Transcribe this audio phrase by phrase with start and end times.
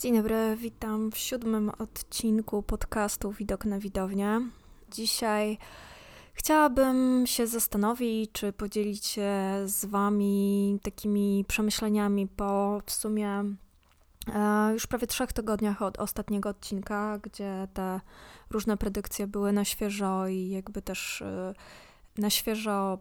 [0.00, 4.40] Dzień dobry, witam w siódmym odcinku podcastu Widok na Widownię.
[4.90, 5.58] Dzisiaj
[6.34, 9.30] chciałabym się zastanowić, czy podzielić się
[9.64, 13.44] z Wami takimi przemyśleniami po w sumie
[14.34, 18.00] e, już prawie trzech tygodniach od ostatniego odcinka, gdzie te
[18.50, 21.54] różne predykcje były na świeżo i jakby też e,
[22.18, 22.98] na świeżo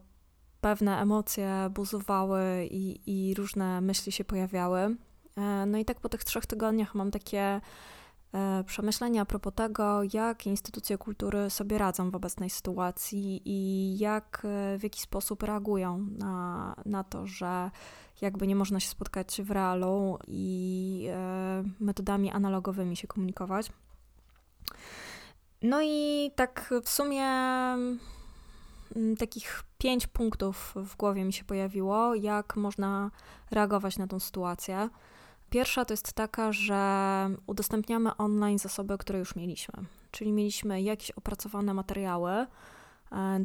[0.61, 4.95] pewne emocje buzowały i, i różne myśli się pojawiały.
[5.37, 7.61] E, no i tak po tych trzech tygodniach mam takie
[8.33, 14.41] e, przemyślenia a propos tego, jak instytucje kultury sobie radzą w obecnej sytuacji i jak,
[14.45, 17.71] e, w jaki sposób reagują na, na to, że
[18.21, 21.07] jakby nie można się spotkać w realu i
[21.79, 23.71] metodami analogowymi się komunikować.
[25.61, 27.23] No i tak w sumie
[28.95, 33.11] mm, takich pięć punktów w głowie mi się pojawiło, jak można
[33.51, 34.89] reagować na tą sytuację.
[35.49, 39.73] Pierwsza to jest taka, że udostępniamy online zasoby, które już mieliśmy.
[40.11, 42.47] Czyli mieliśmy jakieś opracowane materiały, e,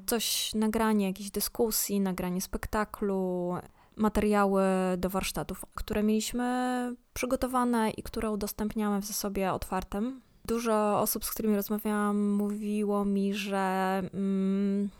[0.06, 3.54] coś, nagranie jakiejś dyskusji, nagranie spektaklu,
[3.96, 4.62] materiały
[4.98, 10.20] do warsztatów, które mieliśmy przygotowane i które udostępniamy w zasobie otwartym.
[10.44, 14.90] Dużo osób, z którymi rozmawiałam, mówiło mi, że mm,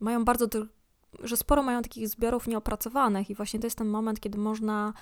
[0.00, 0.46] mają bardzo,
[1.22, 4.92] że sporo mają takich zbiorów nieopracowanych i właśnie to jest ten moment, kiedy można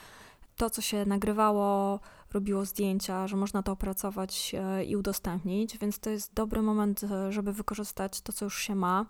[0.62, 2.00] to, co się nagrywało,
[2.32, 7.32] robiło zdjęcia, że można to opracować e, i udostępnić, więc to jest dobry moment, e,
[7.32, 9.06] żeby wykorzystać to, co już się ma.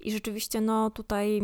[0.00, 1.40] I rzeczywiście, no tutaj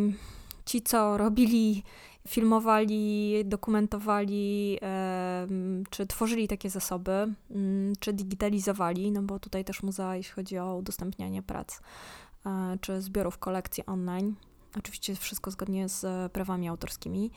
[0.65, 1.83] ci, co robili,
[2.27, 5.47] filmowali, dokumentowali, e,
[5.89, 10.75] czy tworzyli takie zasoby, mm, czy digitalizowali, no bo tutaj też muzea, jeśli chodzi o
[10.75, 11.79] udostępnianie prac,
[12.81, 14.35] czy zbiorów kolekcji online.
[14.77, 17.31] Oczywiście wszystko zgodnie z prawami autorskimi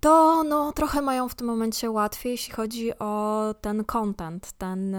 [0.00, 4.96] to no, trochę mają w tym momencie łatwiej, jeśli chodzi o ten content, ten,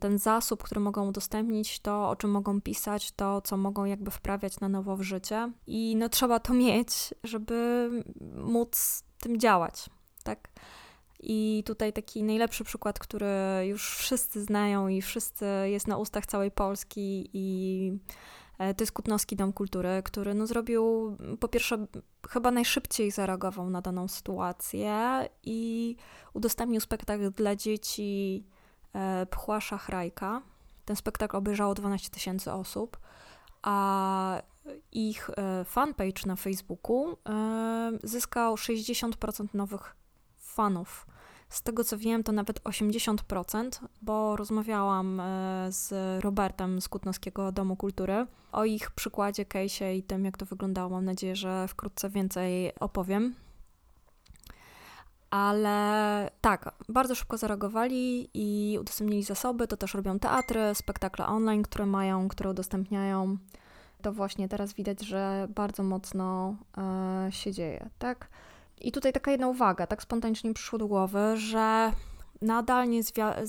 [0.00, 4.60] ten zasób, który mogą udostępnić, to o czym mogą pisać, to co mogą jakby wprawiać
[4.60, 5.52] na nowo w życie.
[5.66, 7.90] I no, trzeba to mieć, żeby
[8.34, 9.90] móc tym działać,
[10.24, 10.48] tak?
[11.20, 13.26] I tutaj taki najlepszy przykład, który
[13.64, 17.92] już wszyscy znają i wszyscy jest na ustach całej Polski i
[18.58, 21.86] to jest Kutnowski Dom Kultury, który no, zrobił, po pierwsze,
[22.28, 25.96] chyba najszybciej zareagował na daną sytuację i
[26.34, 28.44] udostępnił spektakl dla dzieci
[28.92, 30.42] e, Pchła Szachrajka.
[30.84, 32.98] Ten spektakl obejrzało 12 tysięcy osób,
[33.62, 34.42] a
[34.92, 37.16] ich e, fanpage na Facebooku
[38.02, 39.96] zyskał 60% nowych
[40.36, 41.06] fanów
[41.48, 43.68] z tego co wiem, to nawet 80%,
[44.02, 45.92] bo rozmawiałam e, z
[46.24, 50.90] Robertem z Kutnowskiego Domu Kultury o ich przykładzie, case'ie i tym, jak to wyglądało.
[50.90, 53.34] Mam nadzieję, że wkrótce więcej opowiem.
[55.30, 59.68] Ale tak, bardzo szybko zareagowali i udostępnili zasoby.
[59.68, 63.36] To też robią teatry, spektakle online, które mają, które udostępniają.
[64.02, 68.28] To właśnie teraz widać, że bardzo mocno e, się dzieje, tak?
[68.80, 71.92] I tutaj taka jedna uwaga, tak spontanicznie przyszło do głowy, że
[72.42, 73.00] nadal nie,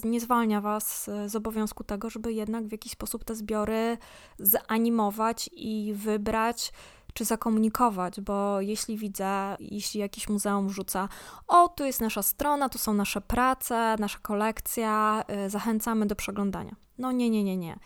[0.04, 3.98] nie zwalnia Was z obowiązku tego, żeby jednak w jakiś sposób te zbiory
[4.40, 6.74] zanimować i wybrać
[7.14, 11.10] czy zakomunikować, bo jeśli widzę, jeśli jakieś muzeum rzuca,
[11.48, 16.76] o, tu jest nasza strona, tu są nasze prace, nasza kolekcja, y, zachęcamy do przeglądania.
[16.98, 17.80] No nie, nie, nie, nie.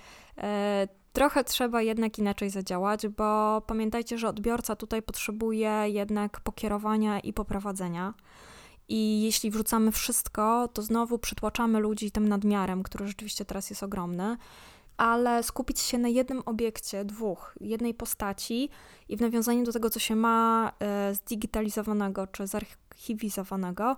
[1.13, 8.13] Trochę trzeba jednak inaczej zadziałać, bo pamiętajcie, że odbiorca tutaj potrzebuje jednak pokierowania i poprowadzenia.
[8.87, 14.37] I jeśli wrzucamy wszystko, to znowu przytłaczamy ludzi tym nadmiarem, który rzeczywiście teraz jest ogromny.
[14.97, 18.69] Ale skupić się na jednym obiekcie, dwóch, jednej postaci
[19.09, 23.95] i w nawiązaniu do tego, co się ma e, zdigitalizowanego czy zarchiwizowanego,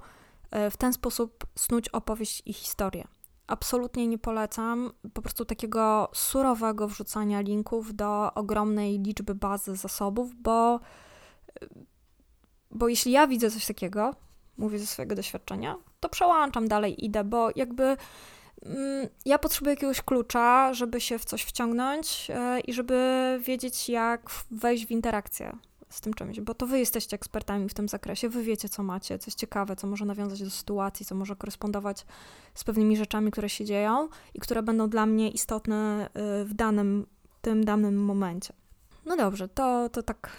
[0.52, 3.08] e, w ten sposób snuć opowieść i historię
[3.48, 4.92] absolutnie nie polecam.
[5.14, 10.80] Po prostu takiego surowego wrzucania linków do ogromnej liczby bazy zasobów, bo,
[12.72, 14.16] bo jeśli ja widzę coś takiego,
[14.58, 17.84] mówię ze swojego doświadczenia, to przełączam dalej, idę, bo jakby
[18.66, 24.30] mm, ja potrzebuję jakiegoś klucza, żeby się w coś wciągnąć yy, i żeby wiedzieć, jak
[24.52, 25.58] wejść w interakcję
[25.90, 29.20] z tym czymś, bo to wy jesteście ekspertami w tym zakresie, wy wiecie, co macie,
[29.20, 32.06] co jest ciekawe, co może nawiązać do sytuacji, co może korespondować
[32.54, 36.10] z pewnymi rzeczami, które się dzieją i które będą dla mnie istotne
[36.42, 37.06] y, w danym,
[37.42, 38.54] tym danym momencie.
[39.06, 40.30] No dobrze, to, to tak.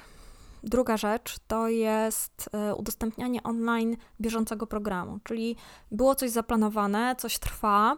[0.62, 5.56] Druga rzecz to jest y, udostępnianie online bieżącego programu, czyli
[5.90, 7.96] było coś zaplanowane, coś trwa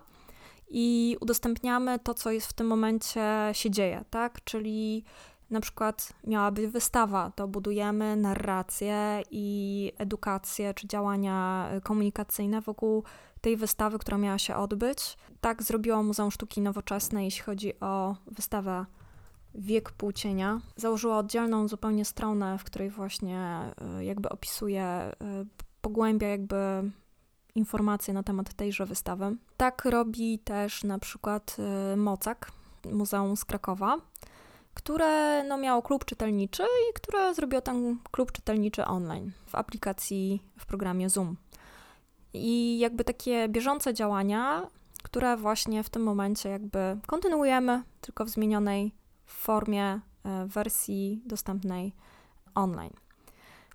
[0.71, 4.45] i udostępniamy to, co jest w tym momencie się dzieje, tak?
[4.45, 5.05] Czyli
[5.51, 13.05] na przykład miała być wystawa, to budujemy narrację i edukację czy działania komunikacyjne wokół
[13.41, 15.17] tej wystawy, która miała się odbyć.
[15.41, 18.87] Tak zrobiło Muzeum Sztuki Nowoczesnej, jeśli chodzi o wystawę
[19.55, 20.61] Wiek Płócienia.
[20.77, 23.61] Założyła oddzielną zupełnie stronę, w której właśnie
[24.01, 25.13] y, jakby opisuje,
[25.43, 25.47] y,
[25.81, 26.57] pogłębia jakby
[27.55, 29.37] informacje na temat tejże wystawy.
[29.57, 31.57] Tak robi też na przykład
[31.93, 32.53] y, Mocak,
[32.93, 33.97] Muzeum z Krakowa,
[34.79, 40.67] które no, miało klub czytelniczy i które zrobiło ten klub czytelniczy online w aplikacji, w
[40.67, 41.37] programie Zoom.
[42.35, 44.67] I jakby takie bieżące działania,
[45.03, 48.93] które właśnie w tym momencie jakby kontynuujemy, tylko w zmienionej
[49.27, 50.01] formie e,
[50.47, 51.93] wersji dostępnej
[52.55, 52.95] online.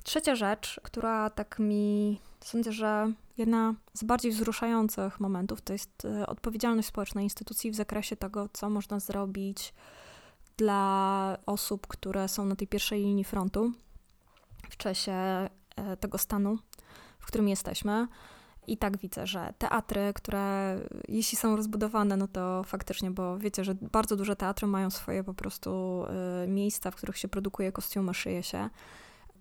[0.03, 6.27] Trzecia rzecz, która tak mi sądzę, że jedna z bardziej wzruszających momentów to jest e,
[6.27, 9.73] odpowiedzialność społeczna instytucji w zakresie tego, co można zrobić
[10.57, 13.71] dla osób, które są na tej pierwszej linii frontu
[14.69, 15.49] w czasie e,
[15.99, 16.57] tego stanu,
[17.19, 18.07] w którym jesteśmy.
[18.67, 20.75] I tak widzę, że teatry, które
[21.07, 25.33] jeśli są rozbudowane, no to faktycznie, bo wiecie, że bardzo duże teatry mają swoje po
[25.33, 26.03] prostu
[26.43, 28.69] y, miejsca, w których się produkuje kostiumy, szyje się.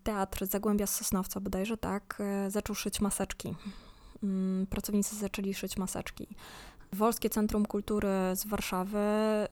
[0.03, 3.55] Teatr Zagłębia Sosnowca bodajże tak, y, zaczął szyć maseczki.
[4.63, 6.29] Y, pracownicy zaczęli szyć maseczki.
[6.93, 8.99] Wolskie Centrum Kultury z Warszawy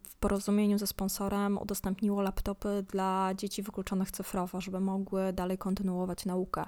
[0.09, 6.65] w porozumieniu ze sponsorem udostępniło laptopy dla dzieci wykluczonych cyfrowo, żeby mogły dalej kontynuować naukę.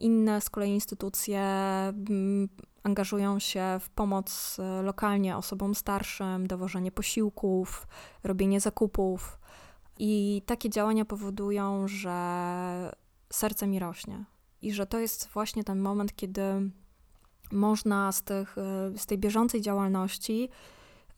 [0.00, 2.48] Inne z kolei instytucje mm,
[2.82, 7.86] angażują się w pomoc e, lokalnie osobom starszym, dowożenie posiłków,
[8.24, 9.38] robienie zakupów.
[9.98, 12.92] I takie działania powodują, że
[13.32, 14.24] serce mi rośnie.
[14.62, 16.70] I że to jest właśnie ten moment, kiedy
[17.52, 20.48] można z, tych, e, z tej bieżącej działalności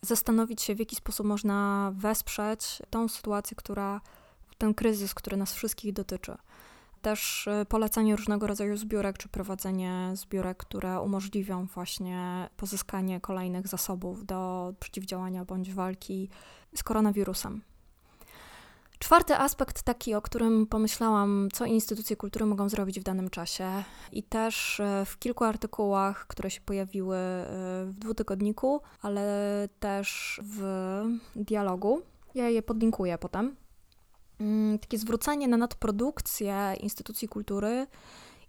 [0.02, 4.00] zastanowić się, w jaki sposób można wesprzeć tą sytuację, która,
[4.58, 6.36] ten kryzys, który nas wszystkich dotyczy
[7.02, 14.26] też y, polecanie różnego rodzaju zbiórek, czy prowadzenie zbiórek, które umożliwią właśnie pozyskanie kolejnych zasobów
[14.26, 16.28] do przeciwdziałania bądź walki
[16.74, 17.62] z koronawirusem.
[19.02, 24.22] Czwarty aspekt, taki, o którym pomyślałam, co instytucje kultury mogą zrobić w danym czasie, i
[24.22, 27.20] też y, w kilku artykułach, które się pojawiły y,
[27.86, 30.62] w dwutygodniku, ale też w
[31.36, 32.02] dialogu.
[32.34, 33.56] Ja je podlinkuję potem.
[34.40, 37.86] Mm, takie zwrócenie na nadprodukcję instytucji kultury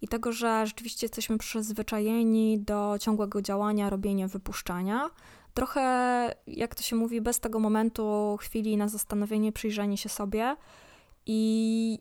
[0.03, 5.09] i tego, że rzeczywiście jesteśmy przyzwyczajeni do ciągłego działania, robienia, wypuszczania.
[5.53, 5.81] Trochę,
[6.47, 10.55] jak to się mówi, bez tego momentu chwili na zastanowienie, przyjrzenie się sobie.
[11.25, 11.99] I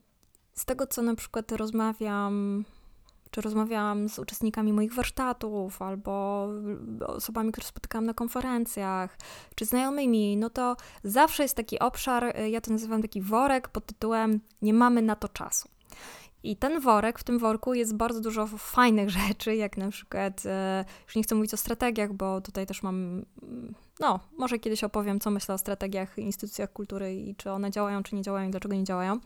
[0.54, 2.64] z tego, co na przykład rozmawiam
[3.31, 6.48] czy rozmawiałam z uczestnikami moich warsztatów, albo
[7.06, 9.19] osobami, które spotykałam na konferencjach,
[9.55, 14.40] czy znajomymi, no to zawsze jest taki obszar, ja to nazywam taki worek pod tytułem
[14.62, 15.69] Nie mamy na to czasu.
[16.42, 20.84] I ten worek, w tym worku jest bardzo dużo fajnych rzeczy, jak na przykład, e,
[21.06, 23.24] już nie chcę mówić o strategiach, bo tutaj też mam,
[24.00, 28.14] no, może kiedyś opowiem, co myślę o strategiach, instytucjach kultury i czy one działają, czy
[28.14, 29.20] nie działają, i dlaczego nie działają.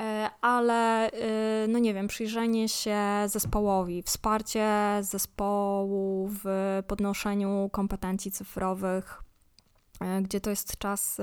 [0.00, 4.68] E, ale y, no nie wiem, przyjrzenie się zespołowi, wsparcie
[5.00, 6.44] zespołu w
[6.86, 9.22] podnoszeniu kompetencji cyfrowych,
[10.00, 11.20] e, gdzie to jest czas,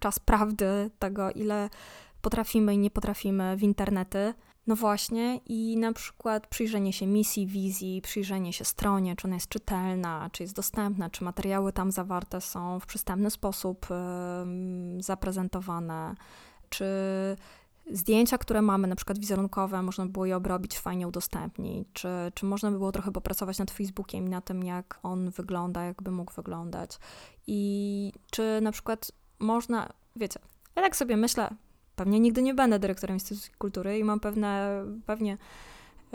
[0.00, 1.70] czas prawdy tego, ile
[2.22, 4.34] potrafimy i nie potrafimy w internety.
[4.66, 9.48] No właśnie, i na przykład przyjrzenie się misji, wizji, przyjrzenie się stronie, czy ona jest
[9.48, 13.86] czytelna, czy jest dostępna, czy materiały tam zawarte są w przystępny sposób
[14.98, 16.14] zaprezentowane,
[16.68, 16.86] czy
[17.90, 22.70] zdjęcia, które mamy, na przykład wizerunkowe, można było je obrobić, fajnie udostępnić, czy, czy można
[22.70, 26.98] by było trochę popracować nad Facebookiem i na tym, jak on wygląda, jakby mógł wyglądać.
[27.46, 30.40] I czy na przykład można, wiecie,
[30.76, 31.54] ja tak sobie myślę,
[31.96, 35.38] pewnie nigdy nie będę dyrektorem Instytucji Kultury i mam pewne, pewnie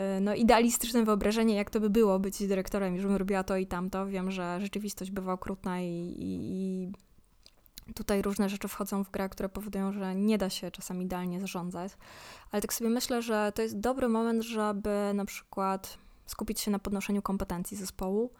[0.00, 4.06] y, no, idealistyczne wyobrażenie, jak to by było być dyrektorem, żebym robiła to i tamto.
[4.06, 5.86] Wiem, że rzeczywistość bywa okrutna i,
[6.18, 6.92] i, i
[7.94, 11.92] Tutaj różne rzeczy wchodzą w grę, które powodują, że nie da się czasami idealnie zarządzać.
[12.50, 16.78] Ale tak sobie myślę, że to jest dobry moment, żeby na przykład skupić się na
[16.78, 18.30] podnoszeniu kompetencji zespołu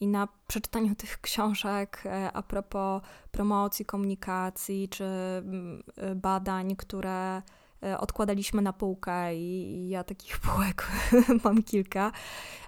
[0.00, 7.42] i na przeczytaniu tych książek e, a propos promocji, komunikacji czy mm, e, badań, które
[7.82, 10.88] E, odkładaliśmy na półkę i ja takich półek
[11.44, 12.12] mam kilka.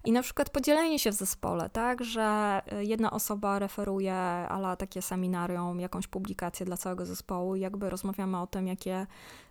[0.05, 4.15] I na przykład podzielenie się w zespole, tak, że jedna osoba referuje
[4.49, 9.07] ala takie seminarium, jakąś publikację dla całego zespołu i jakby rozmawiamy o tym, jakie,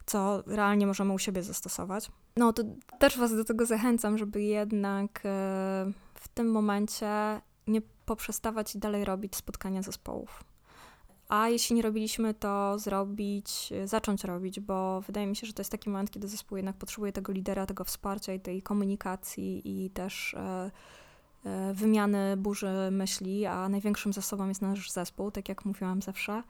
[0.06, 2.12] co realnie możemy u siebie zastosować.
[2.38, 2.64] No to
[3.00, 5.22] też Was do tego zachęcam, żeby jednak
[6.14, 10.44] w tym momencie nie poprzestawać dalej robić spotkania zespołów
[11.32, 15.72] a jeśli nie robiliśmy, to zrobić, zacząć robić, bo wydaje mi się, że to jest
[15.72, 20.34] taki moment, kiedy zespół jednak potrzebuje tego lidera, tego wsparcia i tej komunikacji i też
[20.34, 20.72] e,
[21.46, 26.44] e, wymiany burzy myśli, a największym zasobem jest nasz zespół, tak jak mówiłam zawsze.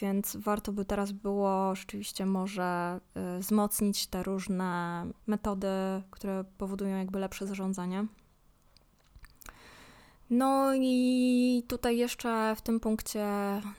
[0.00, 3.00] Więc warto by teraz było rzeczywiście może
[3.36, 5.68] y, wzmocnić te różne metody,
[6.10, 8.06] które powodują jakby lepsze zarządzanie.
[10.30, 13.26] No i tutaj jeszcze w tym punkcie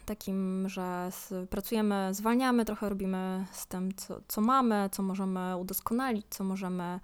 [0.05, 1.10] takim, że
[1.50, 7.00] pracujemy, zwalniamy, trochę robimy z tym, co, co mamy, co możemy udoskonalić, co możemy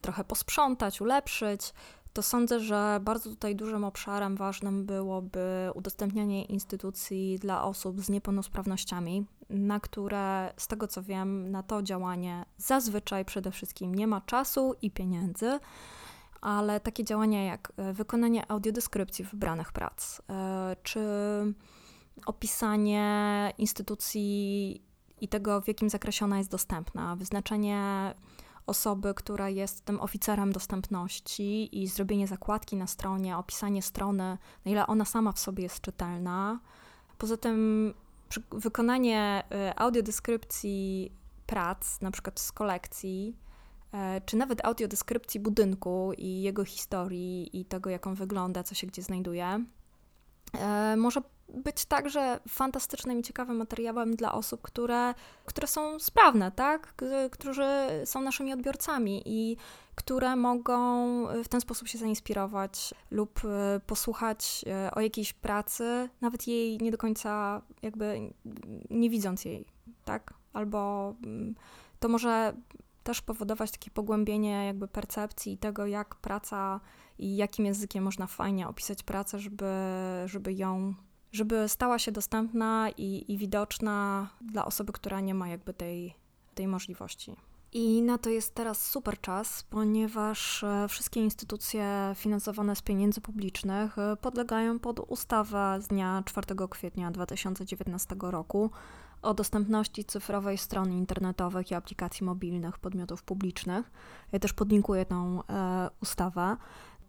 [0.00, 1.72] trochę posprzątać, ulepszyć,
[2.12, 9.26] to sądzę, że bardzo tutaj dużym obszarem ważnym byłoby udostępnianie instytucji dla osób z niepełnosprawnościami,
[9.50, 14.74] na które, z tego co wiem, na to działanie zazwyczaj przede wszystkim nie ma czasu
[14.82, 15.58] i pieniędzy,
[16.40, 21.00] ale takie działania jak e, wykonanie audiodeskrypcji wybranych prac, e, czy
[22.26, 24.82] opisanie instytucji
[25.20, 28.14] i tego, w jakim zakresie ona jest dostępna, wyznaczenie
[28.66, 34.86] osoby, która jest tym oficerem dostępności i zrobienie zakładki na stronie, opisanie strony, na ile
[34.86, 36.60] ona sama w sobie jest czytelna.
[37.18, 37.94] Poza tym
[38.50, 41.12] wykonanie y, audiodeskrypcji
[41.46, 43.49] prac, na przykład z kolekcji, e,
[44.26, 49.02] czy nawet audiodeskrypcji budynku i jego historii i tego, jak on wygląda, co się gdzie
[49.02, 49.64] znajduje,
[50.58, 51.22] e, może
[51.54, 56.94] być także fantastycznym i ciekawym materiałem dla osób, które, które są sprawne, tak?
[57.30, 57.66] którzy
[58.04, 59.56] są naszymi odbiorcami i
[59.94, 66.46] które mogą w ten sposób się zainspirować lub e, posłuchać e, o jakiejś pracy, nawet
[66.46, 68.32] jej nie do końca jakby
[68.90, 69.66] nie widząc jej,
[70.04, 70.34] tak?
[70.52, 71.54] Albo mm,
[72.00, 72.54] to może
[73.02, 76.80] też powodować takie pogłębienie jakby percepcji tego, jak praca
[77.18, 79.66] i jakim językiem można fajnie opisać pracę, żeby,
[80.26, 80.94] żeby ją
[81.32, 86.14] żeby stała się dostępna i, i widoczna dla osoby, która nie ma jakby tej,
[86.54, 87.36] tej możliwości.
[87.72, 93.98] I na to jest teraz super czas, ponieważ e, wszystkie instytucje finansowane z pieniędzy publicznych
[93.98, 98.70] e, podlegają pod ustawę z dnia 4 kwietnia 2019 roku
[99.22, 103.90] o dostępności cyfrowej stron internetowych i aplikacji mobilnych podmiotów publicznych.
[104.32, 106.56] Ja też podlinkuję tą e, ustawę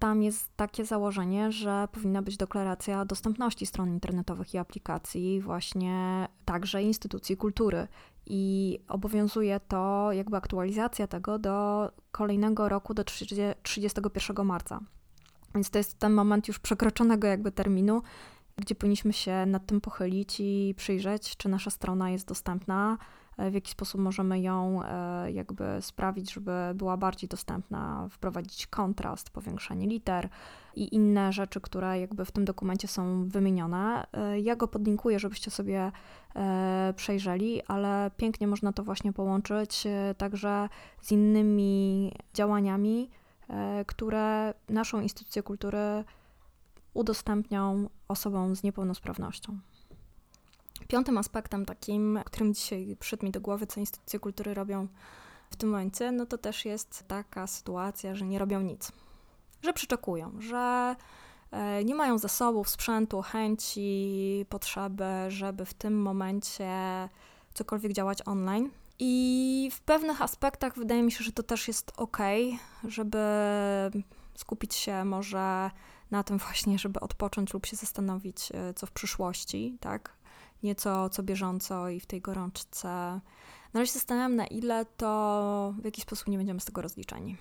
[0.02, 6.84] tam jest takie założenie, że powinna być deklaracja dostępności stron internetowych i aplikacji, właśnie także
[6.84, 7.88] instytucji kultury.
[8.26, 14.80] I obowiązuje to, jakby aktualizacja tego do kolejnego roku, do 30, 31 marca.
[15.56, 18.02] Więc to jest ten moment już przekroczonego jakby terminu,
[18.58, 22.98] gdzie powinniśmy się nad tym pochylić i przyjrzeć, czy nasza strona jest dostępna,
[23.42, 29.30] E, w jaki sposób możemy ją e, jakby sprawić, żeby była bardziej dostępna, wprowadzić kontrast,
[29.30, 30.30] powiększenie liter
[30.76, 34.08] i inne rzeczy, które jakby w tym dokumencie są wymienione.
[34.14, 35.92] E, ja go podlinkuję, żebyście sobie
[36.96, 40.70] przejrzeli, ale pięknie można to właśnie połączyć także
[41.02, 43.10] z innymi działaniami,
[43.88, 46.04] które naszą instytucję kultury
[46.94, 49.60] udostępnią osobom z niepełnosprawnością.
[50.88, 54.88] Piątym aspektem takim, którym dzisiaj przyszedł mi do głowy, co instytucje kultury robią
[55.50, 58.92] w tym momencie, no to też jest taka sytuacja, że nie robią nic.
[59.62, 60.96] Że przyczekują, że
[61.52, 66.70] e, nie mają zasobów, sprzętu, chęci, potrzeby, żeby w tym momencie
[67.54, 68.70] cokolwiek działać online.
[69.00, 72.18] I w pewnych aspektach wydaje mi się, że to też jest ok,
[72.84, 73.18] żeby
[74.36, 75.72] skupić się może
[76.12, 80.22] na tym właśnie, żeby odpocząć lub się zastanowić, e, co w przyszłości, tak?
[80.64, 82.88] nieco co bieżąco i w tej gorączce.
[83.74, 87.38] Na razie zastanawiam, na ile to w jakiś sposób nie będziemy z tego rozliczeni,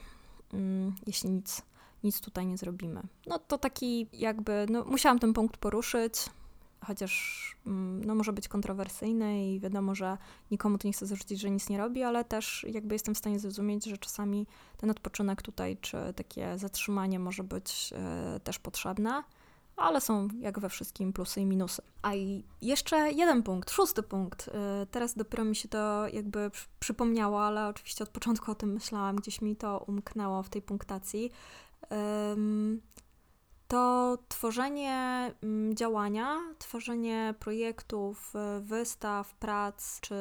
[0.52, 1.62] mm, jeśli nic,
[2.04, 3.02] nic tutaj nie zrobimy.
[3.26, 6.14] No to taki jakby, no musiałam ten punkt poruszyć,
[6.86, 10.18] chociaż mm, no, może być kontrowersyjny i wiadomo, że
[10.50, 13.38] nikomu tu nie chcę zarzucić, że nic nie robi, ale też jakby jestem w stanie
[13.38, 14.46] zrozumieć, że czasami
[14.76, 19.22] ten odpoczynek tutaj, czy takie zatrzymanie może być e, też potrzebne
[19.80, 21.82] ale są jak we wszystkim plusy i minusy.
[22.02, 24.48] A i jeszcze jeden punkt, szósty punkt.
[24.48, 24.50] Y,
[24.90, 29.42] teraz dopiero mi się to jakby przypomniało, ale oczywiście od początku o tym myślałam, gdzieś
[29.42, 31.30] mi to umknęło w tej punktacji.
[33.70, 34.94] To tworzenie
[35.42, 40.14] mm, działania, tworzenie projektów, y, wystaw, prac czy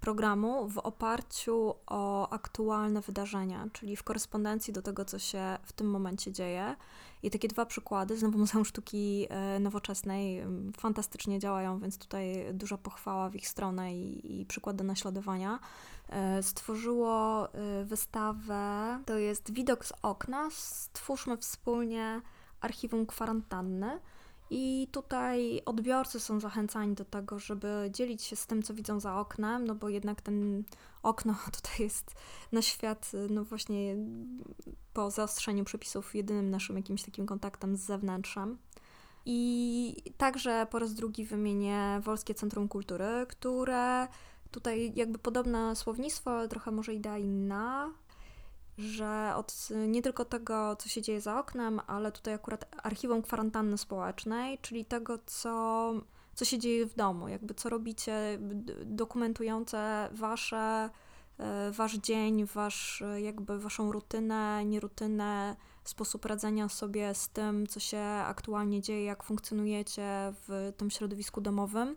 [0.00, 5.90] programu w oparciu o aktualne wydarzenia, czyli w korespondencji do tego, co się w tym
[5.90, 6.76] momencie dzieje.
[7.22, 10.42] I takie dwa przykłady, znowu Muzeum Sztuki e, Nowoczesnej
[10.76, 15.58] fantastycznie działają, więc tutaj duża pochwała w ich stronę i, i przykład do naśladowania.
[16.08, 17.48] E, stworzyło
[17.84, 22.20] wystawę, to jest Widok z okna, stwórzmy wspólnie
[22.60, 24.00] archiwum kwarantanny.
[24.50, 29.20] I tutaj odbiorcy są zachęcani do tego, żeby dzielić się z tym, co widzą za
[29.20, 30.64] oknem, no bo jednak ten
[31.02, 32.14] okno tutaj jest
[32.52, 33.96] na świat, no właśnie
[34.94, 38.58] po zaostrzeniu przepisów, jedynym naszym jakimś takim kontaktem z zewnętrzem.
[39.26, 44.08] I także po raz drugi wymienię Wolskie Centrum Kultury, które
[44.50, 47.90] tutaj jakby podobne słownictwo, ale trochę może idea inna,
[48.80, 53.78] że od nie tylko tego, co się dzieje za oknem, ale tutaj akurat archiwum kwarantanny
[53.78, 55.92] społecznej, czyli tego, co,
[56.34, 58.38] co się dzieje w domu, jakby co robicie,
[58.84, 60.90] dokumentujące wasze,
[61.38, 68.02] e, wasz dzień, wasz, jakby waszą rutynę, nierutynę, sposób radzenia sobie z tym, co się
[68.02, 71.96] aktualnie dzieje, jak funkcjonujecie w tym środowisku domowym.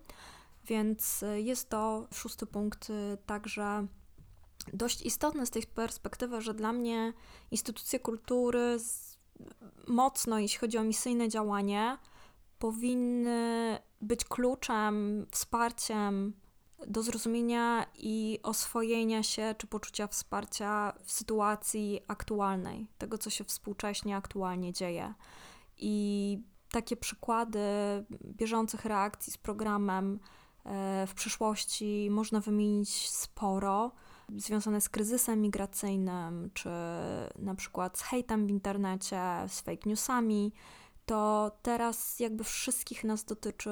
[0.65, 2.91] Więc jest to szósty punkt
[3.25, 3.87] także
[4.73, 7.13] dość istotny z tej perspektywy, że dla mnie
[7.51, 8.77] instytucje kultury
[9.87, 11.97] mocno, jeśli chodzi o misyjne działanie,
[12.59, 16.33] powinny być kluczem, wsparciem
[16.87, 24.15] do zrozumienia i oswojenia się czy poczucia wsparcia w sytuacji aktualnej, tego co się współcześnie
[24.15, 25.13] aktualnie dzieje.
[25.77, 26.37] I
[26.71, 27.59] takie przykłady
[28.25, 30.19] bieżących reakcji z programem
[30.65, 33.91] e, w przyszłości można wymienić sporo,
[34.37, 36.69] związane z kryzysem migracyjnym, czy
[37.39, 40.53] na przykład z hejtem w internecie, z fake newsami.
[41.05, 43.69] To teraz jakby wszystkich nas dotyczy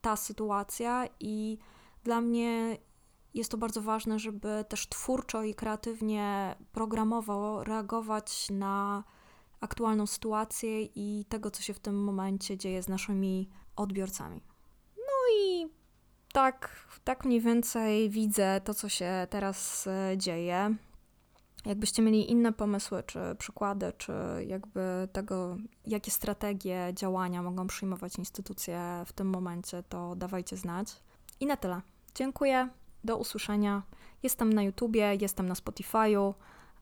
[0.00, 1.58] ta sytuacja i
[2.04, 2.78] dla mnie
[3.34, 9.04] jest to bardzo ważne, żeby też twórczo i kreatywnie, programowo reagować na
[9.60, 14.42] aktualną sytuację i tego, co się w tym momencie dzieje z naszymi odbiorcami.
[14.96, 15.66] No i
[16.36, 16.70] tak,
[17.04, 20.74] tak mniej więcej widzę to, co się teraz e, dzieje.
[21.66, 24.12] Jakbyście mieli inne pomysły, czy przykłady, czy
[24.46, 30.88] jakby tego, jakie strategie działania mogą przyjmować instytucje w tym momencie, to dawajcie znać.
[31.40, 31.80] I na tyle.
[32.14, 32.68] Dziękuję,
[33.04, 33.82] do usłyszenia.
[34.22, 36.34] Jestem na YouTubie, jestem na Spotify'u.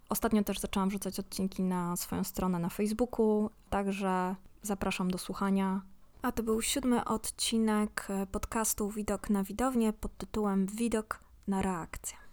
[0.08, 5.93] Ostatnio też zaczęłam wrzucać odcinki na swoją stronę na Facebooku, także zapraszam do słuchania.
[6.24, 12.23] A to był siódmy odcinek podcastu Widok na widownię pod tytułem Widok na reakcję.